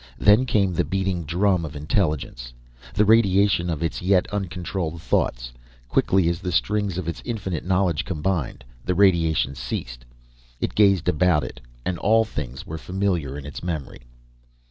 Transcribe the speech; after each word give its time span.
Then 0.17 0.47
came 0.47 0.73
the 0.73 0.83
beating 0.83 1.25
drum 1.25 1.63
of 1.63 1.75
intelligence, 1.75 2.51
the 2.95 3.05
radiation 3.05 3.69
of 3.69 3.83
its 3.83 4.01
yet 4.01 4.25
uncontrolled 4.33 4.99
thoughts. 4.99 5.51
Quickly 5.87 6.27
as 6.27 6.39
the 6.39 6.51
strings 6.51 6.97
of 6.97 7.07
its 7.07 7.21
infinite 7.23 7.63
knowledge 7.63 8.03
combined, 8.03 8.63
the 8.83 8.95
radiation 8.95 9.53
ceased. 9.53 10.03
It 10.59 10.73
gazed 10.73 11.07
about 11.07 11.43
it, 11.43 11.61
and 11.85 11.99
all 11.99 12.25
things 12.25 12.65
were 12.65 12.79
familiar 12.79 13.37
in 13.37 13.45
its 13.45 13.61
memory. 13.61 14.01